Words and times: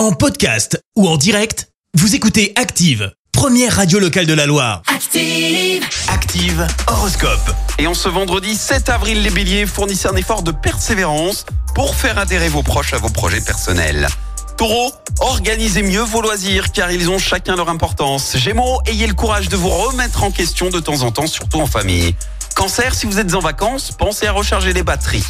En 0.00 0.12
podcast 0.12 0.82
ou 0.96 1.06
en 1.06 1.18
direct, 1.18 1.68
vous 1.92 2.14
écoutez 2.14 2.54
Active, 2.56 3.12
première 3.32 3.76
radio 3.76 3.98
locale 3.98 4.24
de 4.24 4.32
la 4.32 4.46
Loire. 4.46 4.80
Active. 4.86 5.84
Active 6.08 6.66
Horoscope. 6.86 7.54
Et 7.76 7.86
en 7.86 7.92
ce 7.92 8.08
vendredi 8.08 8.56
7 8.56 8.88
avril, 8.88 9.22
les 9.22 9.28
béliers 9.28 9.66
fournissez 9.66 10.08
un 10.08 10.16
effort 10.16 10.42
de 10.42 10.52
persévérance 10.52 11.44
pour 11.74 11.94
faire 11.94 12.16
adhérer 12.16 12.48
vos 12.48 12.62
proches 12.62 12.94
à 12.94 12.96
vos 12.96 13.10
projets 13.10 13.42
personnels. 13.42 14.08
Taureau, 14.56 14.90
organisez 15.20 15.82
mieux 15.82 16.00
vos 16.00 16.22
loisirs 16.22 16.72
car 16.72 16.90
ils 16.90 17.10
ont 17.10 17.18
chacun 17.18 17.54
leur 17.54 17.68
importance. 17.68 18.38
Gémeaux, 18.38 18.80
ayez 18.86 19.06
le 19.06 19.12
courage 19.12 19.50
de 19.50 19.56
vous 19.58 19.68
remettre 19.68 20.22
en 20.22 20.30
question 20.30 20.70
de 20.70 20.80
temps 20.80 21.02
en 21.02 21.12
temps, 21.12 21.26
surtout 21.26 21.60
en 21.60 21.66
famille. 21.66 22.14
Cancer, 22.56 22.94
si 22.94 23.04
vous 23.04 23.18
êtes 23.18 23.34
en 23.34 23.40
vacances, 23.40 23.92
pensez 23.92 24.26
à 24.26 24.32
recharger 24.32 24.72
les 24.72 24.82
batteries. 24.82 25.26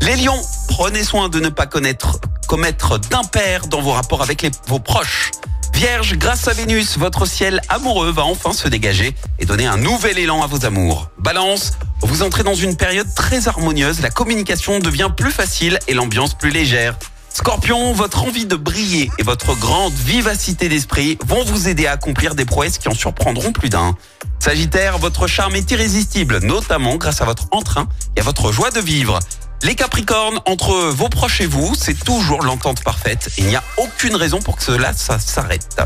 Les 0.00 0.14
lions, 0.14 0.40
prenez 0.68 1.02
soin 1.02 1.28
de 1.28 1.40
ne 1.40 1.48
pas 1.48 1.66
connaître, 1.66 2.20
commettre 2.52 2.98
d'impair 2.98 3.66
dans 3.66 3.80
vos 3.80 3.92
rapports 3.92 4.20
avec 4.20 4.46
vos 4.66 4.78
proches. 4.78 5.30
Vierge, 5.72 6.18
grâce 6.18 6.48
à 6.48 6.52
Vénus, 6.52 6.98
votre 6.98 7.24
ciel 7.24 7.62
amoureux 7.70 8.12
va 8.12 8.24
enfin 8.24 8.52
se 8.52 8.68
dégager 8.68 9.14
et 9.38 9.46
donner 9.46 9.64
un 9.64 9.78
nouvel 9.78 10.18
élan 10.18 10.42
à 10.42 10.46
vos 10.48 10.66
amours. 10.66 11.08
Balance, 11.18 11.72
vous 12.02 12.22
entrez 12.22 12.42
dans 12.42 12.54
une 12.54 12.76
période 12.76 13.08
très 13.14 13.48
harmonieuse, 13.48 14.02
la 14.02 14.10
communication 14.10 14.80
devient 14.80 15.08
plus 15.16 15.30
facile 15.30 15.78
et 15.88 15.94
l'ambiance 15.94 16.34
plus 16.34 16.50
légère. 16.50 16.98
Scorpion, 17.30 17.94
votre 17.94 18.24
envie 18.24 18.44
de 18.44 18.56
briller 18.56 19.10
et 19.18 19.22
votre 19.22 19.58
grande 19.58 19.94
vivacité 19.94 20.68
d'esprit 20.68 21.16
vont 21.26 21.44
vous 21.44 21.68
aider 21.68 21.86
à 21.86 21.92
accomplir 21.92 22.34
des 22.34 22.44
prouesses 22.44 22.76
qui 22.76 22.88
en 22.88 22.94
surprendront 22.94 23.52
plus 23.52 23.70
d'un. 23.70 23.96
Sagittaire, 24.40 24.98
votre 24.98 25.26
charme 25.26 25.56
est 25.56 25.70
irrésistible, 25.70 26.40
notamment 26.42 26.96
grâce 26.96 27.22
à 27.22 27.24
votre 27.24 27.46
entrain 27.50 27.88
et 28.14 28.20
à 28.20 28.24
votre 28.24 28.52
joie 28.52 28.70
de 28.70 28.80
vivre. 28.80 29.20
Les 29.64 29.76
Capricornes, 29.76 30.40
entre 30.46 30.74
vos 30.90 31.08
proches 31.08 31.40
et 31.40 31.46
vous, 31.46 31.74
c'est 31.78 31.94
toujours 31.94 32.42
l'entente 32.42 32.82
parfaite. 32.82 33.30
Il 33.38 33.46
n'y 33.46 33.54
a 33.54 33.62
aucune 33.76 34.16
raison 34.16 34.40
pour 34.40 34.56
que 34.56 34.62
cela 34.64 34.92
s'arrête. 34.92 35.80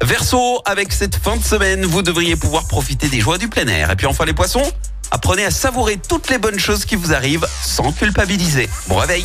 Verseau, 0.00 0.62
avec 0.64 0.92
cette 0.92 1.16
fin 1.16 1.36
de 1.36 1.42
semaine, 1.42 1.84
vous 1.84 2.02
devriez 2.02 2.36
pouvoir 2.36 2.68
profiter 2.68 3.08
des 3.08 3.18
joies 3.18 3.38
du 3.38 3.48
plein 3.48 3.66
air. 3.66 3.90
Et 3.90 3.96
puis 3.96 4.06
enfin 4.06 4.24
les 4.26 4.32
poissons, 4.32 4.62
apprenez 5.10 5.44
à 5.44 5.50
savourer 5.50 5.96
toutes 5.96 6.30
les 6.30 6.38
bonnes 6.38 6.60
choses 6.60 6.84
qui 6.84 6.94
vous 6.94 7.12
arrivent 7.12 7.48
sans 7.64 7.90
culpabiliser. 7.90 8.68
Bon 8.86 8.96
réveil 8.96 9.24